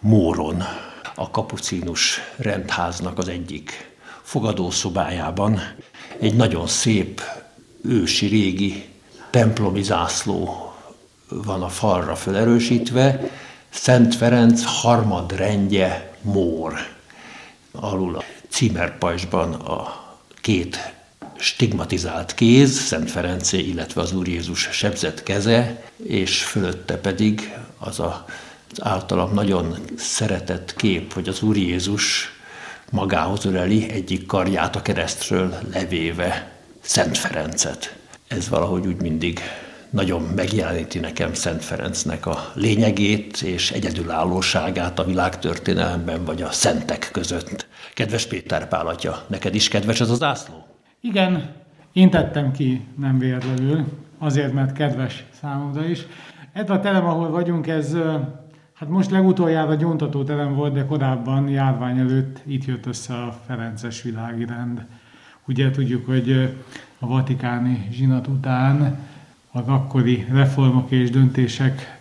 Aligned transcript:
Móron, 0.00 0.62
a 1.14 1.30
kapucinus 1.30 2.20
rendháznak 2.36 3.18
az 3.18 3.28
egyik 3.28 3.96
fogadószobájában 4.22 5.60
egy 6.18 6.34
nagyon 6.34 6.66
szép, 6.66 7.22
ősi, 7.82 8.26
régi 8.26 8.88
templomi 9.30 9.82
zászló 9.82 10.72
van 11.28 11.62
a 11.62 11.68
falra 11.68 12.16
felerősítve, 12.16 13.30
Szent 13.70 14.14
Ferenc 14.14 14.64
harmadrendje 14.64 16.16
Mór. 16.22 16.74
Alul 17.72 18.16
a 18.16 18.22
címerpajzsban 18.48 19.52
a 19.52 20.04
két 20.40 20.94
stigmatizált 21.38 22.34
kéz, 22.34 22.80
Szent 22.80 23.10
Ferencé, 23.10 23.58
illetve 23.58 24.00
az 24.00 24.12
Úr 24.12 24.28
Jézus 24.28 24.68
sebzett 24.72 25.22
keze, 25.22 25.82
és 25.96 26.44
fölötte 26.44 26.96
pedig 26.96 27.54
az 27.78 28.00
a, 28.00 28.24
általam 28.78 29.34
nagyon 29.34 29.74
szeretett 29.96 30.74
kép, 30.76 31.12
hogy 31.12 31.28
az 31.28 31.42
Úr 31.42 31.56
Jézus 31.56 32.32
magához 32.90 33.44
öleli 33.44 33.90
egyik 33.90 34.26
karját 34.26 34.76
a 34.76 34.82
keresztről 34.82 35.54
levéve 35.72 36.50
Szent 36.80 37.18
Ferencet. 37.18 37.96
Ez 38.28 38.48
valahogy 38.48 38.86
úgy 38.86 39.02
mindig 39.02 39.40
nagyon 39.90 40.22
megjeleníti 40.22 40.98
nekem 40.98 41.34
Szent 41.34 41.64
Ferencnek 41.64 42.26
a 42.26 42.50
lényegét 42.54 43.42
és 43.42 43.70
egyedülállóságát 43.70 44.98
a 44.98 45.04
világtörténelemben 45.04 46.24
vagy 46.24 46.42
a 46.42 46.50
szentek 46.50 47.08
között. 47.12 47.66
Kedves 47.94 48.26
Péter 48.26 48.68
Pálatja, 48.68 49.24
neked 49.26 49.54
is 49.54 49.68
kedves 49.68 50.00
ez 50.00 50.10
az 50.10 50.22
ászló? 50.22 50.66
Igen, 51.00 51.54
én 51.92 52.10
tettem 52.10 52.52
ki 52.52 52.86
nem 52.98 53.18
véletlenül, 53.18 53.84
azért, 54.18 54.52
mert 54.52 54.72
kedves 54.72 55.24
számomra 55.40 55.84
is. 55.84 56.06
Ez 56.52 56.70
a 56.70 56.80
terem, 56.80 57.06
ahol 57.06 57.30
vagyunk, 57.30 57.66
ez 57.66 57.96
hát 58.78 58.88
most 58.88 59.10
legutoljára 59.10 59.74
gyóntató 59.74 60.24
terem 60.24 60.54
volt, 60.54 60.72
de 60.72 60.86
korábban 60.86 61.48
járvány 61.48 61.98
előtt 61.98 62.40
itt 62.46 62.64
jött 62.64 62.86
össze 62.86 63.14
a 63.14 63.38
Ferences 63.46 64.02
világirend. 64.02 64.84
Ugye 65.44 65.70
tudjuk, 65.70 66.06
hogy 66.06 66.56
a 66.98 67.06
vatikáni 67.06 67.88
zsinat 67.90 68.26
után 68.26 68.98
az 69.50 69.62
akkori 69.66 70.26
reformok 70.32 70.90
és 70.90 71.10
döntések 71.10 72.00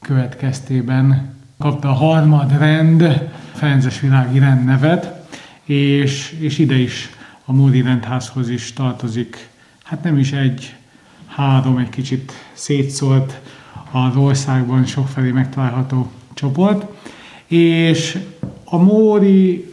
következtében 0.00 1.34
kapta 1.58 1.88
a 1.88 1.92
harmadrend 1.92 3.30
Ferences 3.52 4.00
világi 4.00 4.38
rend 4.38 4.64
nevet, 4.64 5.28
és, 5.64 6.36
és 6.40 6.58
ide 6.58 6.76
is 6.76 7.10
a 7.44 7.52
Módi 7.52 7.82
rendházhoz 7.82 8.48
is 8.48 8.72
tartozik, 8.72 9.48
hát 9.82 10.02
nem 10.02 10.18
is 10.18 10.32
egy, 10.32 10.76
három, 11.26 11.78
egy 11.78 11.90
kicsit 11.90 12.32
szétszólt 12.52 13.40
az 13.90 14.16
országban 14.16 14.84
sokfelé 14.84 15.30
megtalálható 15.30 16.10
csoport, 16.34 16.86
és 17.46 18.18
a 18.64 18.76
Móri 18.76 19.64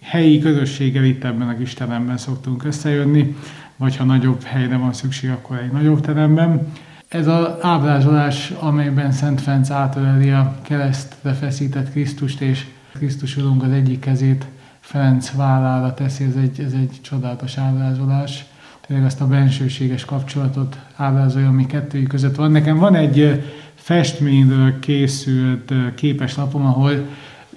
helyi 0.00 0.38
közösséggel 0.38 1.04
itt 1.04 1.24
ebben 1.24 1.48
a 1.48 1.56
kis 1.56 1.74
teremben 1.74 2.16
szoktunk 2.16 2.64
összejönni, 2.64 3.36
vagy 3.76 3.96
ha 3.96 4.04
nagyobb 4.04 4.42
helyre 4.42 4.76
van 4.76 4.92
szükség, 4.92 5.30
akkor 5.30 5.56
egy 5.56 5.72
nagyobb 5.72 6.00
teremben. 6.00 6.72
Ez 7.08 7.26
az 7.26 7.46
ábrázolás, 7.60 8.50
amelyben 8.50 9.12
Szent 9.12 9.40
Ferenc 9.40 9.70
átöleli 9.70 10.30
a 10.30 10.58
keresztre 10.62 11.32
feszített 11.32 11.90
Krisztust, 11.90 12.40
és 12.40 12.66
Krisztus 12.92 13.36
Urunk 13.36 13.62
az 13.62 13.70
egyik 13.70 14.00
kezét 14.00 14.46
Ferenc 14.80 15.32
vállára 15.32 15.94
teszi, 15.94 16.24
ez 16.24 16.34
egy, 16.42 16.60
ez 16.60 16.72
egy 16.72 16.98
csodálatos 17.00 17.56
ábrázolás. 17.56 18.44
Tényleg 18.88 19.06
azt 19.06 19.20
a 19.20 19.26
bensőséges 19.26 20.04
kapcsolatot 20.04 20.78
ábrázolja, 20.96 21.48
ami 21.48 21.66
kettőjük 21.66 22.08
között 22.08 22.34
van. 22.34 22.50
Nekem 22.50 22.78
van 22.78 22.94
egy 22.94 23.42
festményről 23.74 24.78
készült 24.78 25.72
képeslapom, 25.94 26.66
ahol 26.66 26.92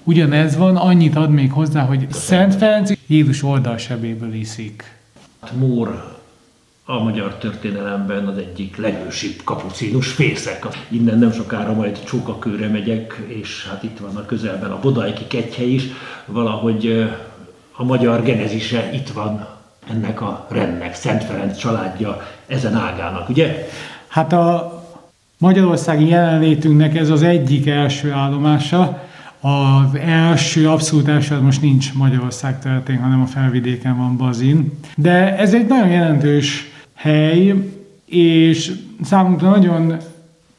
ugyanez 0.04 0.56
van, 0.56 0.76
annyit 0.76 1.16
ad 1.16 1.30
még 1.30 1.52
hozzá, 1.52 1.84
hogy 1.84 2.06
Szent 2.10 2.54
Ferenc 2.54 2.92
Jézus 3.06 3.42
oldalsebéből 3.42 4.34
iszik. 4.34 4.96
Mór 5.58 6.18
a 6.84 7.02
magyar 7.02 7.34
történelemben 7.34 8.26
az 8.26 8.36
egyik 8.36 8.76
legősibb 8.76 9.40
kapucinus 9.44 10.12
fészek. 10.12 10.66
Innen 10.88 11.18
nem 11.18 11.32
sokára 11.32 11.72
majd 11.72 12.04
Csókakőre 12.04 12.68
megyek, 12.68 13.22
és 13.26 13.66
hát 13.68 13.82
itt 13.82 13.98
van 13.98 14.16
a 14.16 14.26
közelben 14.26 14.70
a 14.70 14.80
Bodajki 14.80 15.26
kegyhely 15.26 15.70
is. 15.70 15.82
Valahogy 16.26 17.10
a 17.72 17.84
magyar 17.84 18.22
genezise 18.22 18.90
itt 18.92 19.08
van 19.08 19.60
ennek 19.90 20.20
a 20.20 20.46
rendnek, 20.50 20.94
Szent 20.94 21.24
Ferenc 21.24 21.56
családja 21.56 22.22
ezen 22.46 22.74
ágának, 22.74 23.28
ugye? 23.28 23.68
Hát 24.08 24.32
a 24.32 24.80
magyarországi 25.38 26.08
jelenlétünknek 26.08 26.96
ez 26.96 27.10
az 27.10 27.22
egyik 27.22 27.66
első 27.66 28.10
állomása. 28.10 29.02
Az 29.40 29.94
első, 30.06 30.68
abszolút 30.68 31.08
első, 31.08 31.40
most 31.40 31.62
nincs 31.62 31.94
Magyarország 31.94 32.58
területén, 32.58 32.98
hanem 32.98 33.20
a 33.20 33.26
felvidéken 33.26 33.96
van 33.96 34.16
Bazin. 34.16 34.78
De 34.96 35.36
ez 35.36 35.54
egy 35.54 35.66
nagyon 35.66 35.88
jelentős 35.88 36.70
hely, 36.94 37.54
és 38.06 38.72
számunkra 39.04 39.48
nagyon 39.50 39.96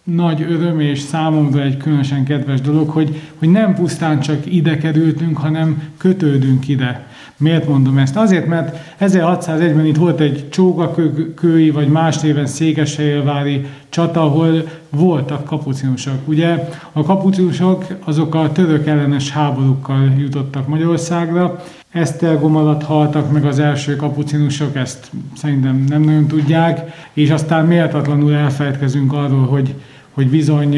nagy 0.04 0.42
öröm, 0.42 0.80
és 0.80 1.00
számomra 1.00 1.62
egy 1.62 1.78
különösen 1.78 2.24
kedves 2.24 2.62
dolog, 2.62 2.90
hogy, 2.90 3.22
hogy 3.40 3.50
nem 3.50 3.76
pusztán 3.76 4.20
csak 4.20 4.54
ide 4.54 4.78
kerültünk, 4.78 5.38
hanem 5.38 5.84
kötődünk 5.98 6.68
ide. 6.68 7.08
Miért 7.38 7.68
mondom 7.68 7.98
ezt? 7.98 8.16
Azért, 8.16 8.48
mert 8.48 8.96
1601-ben 9.00 9.86
itt 9.86 9.96
volt 9.96 10.20
egy 10.20 10.50
csókakői, 10.50 11.72
vagy 11.72 11.88
más 11.88 12.20
néven 12.20 12.46
székesfehérvári 12.46 13.66
csata, 13.90 14.22
ahol 14.22 14.64
voltak 14.90 15.46
kapucinusok. 15.46 16.16
Ugye 16.26 16.70
a 16.92 17.04
kapucinusok 17.04 17.86
azok 18.04 18.36
a 18.36 18.52
török 18.52 18.88
ellenes 18.88 19.32
háborúkkal 19.32 20.14
jutottak 20.18 20.68
Magyarországra, 20.68 21.64
Esztergom 21.94 22.56
alatt 22.56 22.84
haltak 22.84 23.32
meg 23.32 23.46
az 23.46 23.60
első 23.60 23.96
kapucinusok, 23.96 24.76
ezt 24.76 25.12
szerintem 25.36 25.86
nem 25.88 26.02
nagyon 26.02 26.28
tudják, 26.28 26.92
és 27.14 27.30
aztán 27.30 27.66
méltatlanul 27.66 28.34
elfelejtkezünk 28.34 29.14
arról, 29.14 29.46
hogy, 29.46 29.76
hogy 30.14 30.30
bizony 30.30 30.78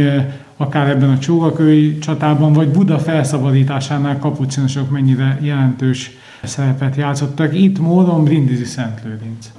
akár 0.58 0.90
ebben 0.90 1.10
a 1.10 1.20
csókakői 1.20 1.98
csatában, 1.98 2.54
vagy 2.54 2.68
Buda 2.68 3.00
felszabadításánál 3.00 4.20
kapucinusok 4.20 4.90
mennyire 4.90 5.40
jelentős 5.42 6.12
szerepet 6.44 6.96
játszottak. 6.96 7.56
Itt 7.56 7.80
módon 7.80 8.24
Brindisi 8.24 8.66
Szentlőrinc. 8.66 9.52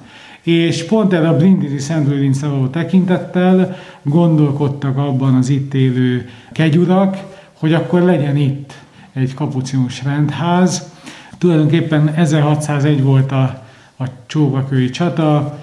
És 0.43 0.85
pont 0.85 1.13
erre 1.13 1.29
a 1.29 1.37
Brindisi 1.37 1.79
Szentlőrincre 1.79 2.47
való 2.47 2.67
tekintettel 2.67 3.77
gondolkodtak 4.03 4.97
abban 4.97 5.35
az 5.35 5.49
itt 5.49 5.75
élő 5.75 6.29
kegyurak, 6.53 7.17
hogy 7.53 7.75
akkor 7.75 8.03
legyen 8.03 8.37
itt 8.37 8.75
egy 9.13 9.35
kapucinus 9.35 10.05
rendház, 10.05 10.95
Tulajdonképpen 11.39 12.09
1601 12.09 13.03
volt 13.03 13.33
a, 13.33 13.65
a 13.99 14.05
csóvakői 14.27 14.91
csata, 14.91 15.59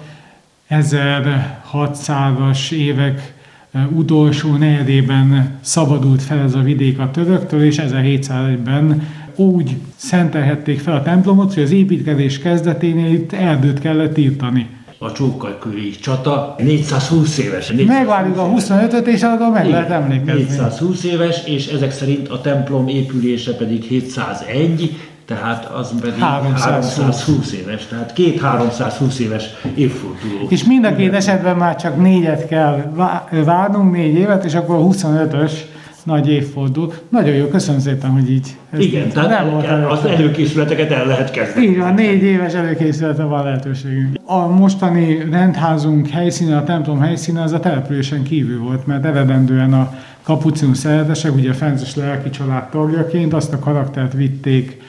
1600-as 0.70 2.70
évek 2.70 3.33
utolsó 3.94 4.56
negyedében 4.56 5.58
szabadult 5.60 6.22
fel 6.22 6.38
ez 6.38 6.54
a 6.54 6.60
vidék 6.60 6.98
a 6.98 7.10
töröktől, 7.10 7.62
és 7.62 7.76
1701-ben 7.80 9.08
úgy 9.36 9.76
szentelhették 9.96 10.80
fel 10.80 10.94
a 10.94 11.02
templomot, 11.02 11.54
hogy 11.54 11.62
az 11.62 11.70
építkezés 11.70 12.38
kezdeténél 12.38 13.12
itt 13.12 13.32
erdőt 13.32 13.78
kellett 13.78 14.18
írtani 14.18 14.68
a 15.04 15.12
csókakői 15.12 15.90
csata 15.90 16.54
420 16.58 17.38
éves. 17.38 17.68
420 17.68 17.96
Megvárjuk 17.96 18.38
a 18.38 18.48
25-öt, 18.48 19.06
és 19.06 19.22
arra 19.22 19.50
meg 19.50 19.68
lehet 19.68 19.90
emlékezni. 19.90 20.42
420 20.42 21.04
éves, 21.04 21.44
és 21.46 21.66
ezek 21.66 21.92
szerint 21.92 22.28
a 22.28 22.40
templom 22.40 22.88
épülése 22.88 23.54
pedig 23.56 23.82
701, 23.82 24.96
tehát 25.26 25.64
az 25.64 25.92
pedig 26.00 26.18
320. 26.18 26.64
320 26.64 27.52
éves, 27.52 27.86
tehát 27.86 28.12
két 28.12 28.40
320 28.40 29.18
éves 29.18 29.44
évforduló. 29.74 30.46
És 30.48 30.64
mind 30.64 30.84
a 30.84 30.94
két 30.94 31.14
esetben 31.14 31.56
már 31.56 31.76
csak 31.76 31.96
négyet 31.96 32.48
kell 32.48 32.92
várnunk, 33.44 33.92
négy 33.92 34.14
évet, 34.14 34.44
és 34.44 34.54
akkor 34.54 34.76
a 34.76 34.80
25-ös 34.80 35.52
nagy 36.04 36.28
évfordul. 36.28 36.92
Nagyon 37.08 37.34
jó, 37.34 37.46
köszönöm 37.46 37.80
szépen, 37.80 38.10
hogy 38.10 38.30
így. 38.30 38.56
Igen, 38.78 39.08
tehát 39.08 39.28
nem 39.28 39.50
volt 39.50 39.64
el, 39.64 39.90
az 39.90 40.04
előkészületeket 40.04 40.90
el 40.90 41.06
lehet 41.06 41.30
kezdeni. 41.30 41.66
Így 41.66 41.78
van, 41.78 41.94
négy 41.94 42.22
éves 42.22 42.54
előkészülete 42.54 43.22
van 43.22 43.44
lehetőségünk. 43.44 44.16
A 44.24 44.46
mostani 44.46 45.28
rendházunk 45.30 46.08
helyszíne, 46.08 46.56
a 46.56 46.64
templom 46.64 47.00
helyszíne, 47.00 47.42
az 47.42 47.52
a 47.52 47.60
településen 47.60 48.22
kívül 48.22 48.62
volt, 48.62 48.86
mert 48.86 49.04
eredendően 49.04 49.72
a 49.72 49.94
kapucinus 50.22 50.78
szeretesek, 50.78 51.34
ugye 51.34 51.50
a 51.50 51.54
Fenzes 51.54 51.94
lelki 51.94 52.30
család 52.30 52.68
tagjaként 52.68 53.34
azt 53.34 53.52
a 53.52 53.58
karaktert 53.58 54.12
vitték 54.12 54.82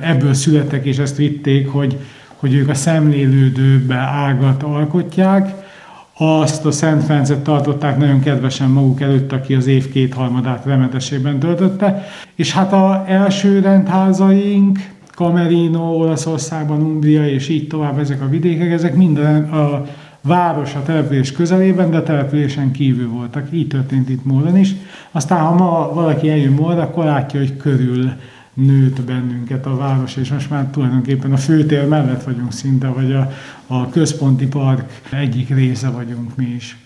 ebből 0.00 0.34
születtek, 0.34 0.84
és 0.84 0.98
ezt 0.98 1.16
vitték, 1.16 1.68
hogy, 1.68 1.98
hogy 2.36 2.54
ők 2.54 2.68
a 2.68 2.74
szemlélődőbe 2.74 3.96
ágat 3.96 4.62
alkotják, 4.62 5.54
azt 6.16 6.64
a 6.64 6.70
Szent 6.70 7.04
Ferencet 7.04 7.42
tartották 7.42 7.98
nagyon 7.98 8.20
kedvesen 8.20 8.68
maguk 8.68 9.00
előtt, 9.00 9.32
aki 9.32 9.54
az 9.54 9.66
év 9.66 9.92
kétharmadát 9.92 10.64
remetesében 10.64 11.38
töltötte. 11.38 12.06
És 12.34 12.52
hát 12.52 12.72
a 12.72 13.04
első 13.06 13.60
rendházaink, 13.60 14.78
Camerino, 15.14 15.96
Olaszországban, 15.96 16.82
Umbria, 16.82 17.28
és 17.28 17.48
így 17.48 17.66
tovább 17.66 17.98
ezek 17.98 18.22
a 18.22 18.28
vidékek, 18.28 18.70
ezek 18.70 18.94
minden 18.94 19.44
a, 19.44 19.84
város 20.20 20.74
a 20.74 20.82
település 20.82 21.32
közelében, 21.32 21.90
de 21.90 21.96
a 21.96 22.02
településen 22.02 22.70
kívül 22.70 23.08
voltak. 23.08 23.46
Így 23.52 23.68
történt 23.68 24.08
itt 24.08 24.24
Módon 24.24 24.56
is. 24.56 24.74
Aztán, 25.10 25.40
ha 25.40 25.54
ma 25.54 25.90
valaki 25.94 26.30
eljön 26.30 26.52
Módra, 26.52 26.82
akkor 26.82 27.04
látja, 27.04 27.40
hogy 27.40 27.56
körül 27.56 28.12
nőtt 28.54 29.02
bennünket 29.02 29.66
a 29.66 29.76
város, 29.76 30.16
és 30.16 30.30
most 30.30 30.50
már 30.50 30.66
tulajdonképpen 30.66 31.32
a 31.32 31.36
főtér 31.36 31.88
mellett 31.88 32.24
vagyunk 32.24 32.52
szinte, 32.52 32.86
vagy 32.86 33.12
a, 33.12 33.30
a 33.66 33.88
központi 33.88 34.46
park 34.46 35.00
egyik 35.10 35.48
része 35.48 35.88
vagyunk 35.88 36.36
mi 36.36 36.44
is. 36.44 36.81